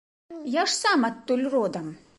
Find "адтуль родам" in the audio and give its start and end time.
1.11-1.97